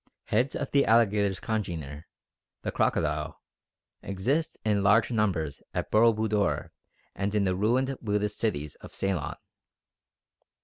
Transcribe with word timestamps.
Heads 0.23 0.55
of 0.55 0.71
the 0.71 0.87
alligator's 0.87 1.39
congener, 1.39 2.07
the 2.63 2.71
crocodile, 2.71 3.39
exist 4.01 4.57
in 4.65 4.81
large 4.81 5.11
numbers 5.11 5.61
at 5.75 5.91
Boro 5.91 6.11
Budor 6.11 6.71
and 7.13 7.35
in 7.35 7.43
the 7.43 7.55
ruined 7.55 7.95
Buddhist 8.01 8.39
cities 8.39 8.73
of 8.77 8.95
Ceylon. 8.95 9.35